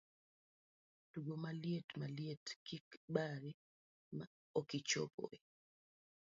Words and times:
Tugo 1.11 1.33
Maliet 1.43 1.87
Maliet, 1.99 2.45
kik 2.65 2.87
ibari 3.05 3.51
ma 4.17 4.25
okichopo 4.59 5.21
eeee! 5.35 5.45